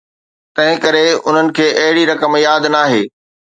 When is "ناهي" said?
2.77-3.01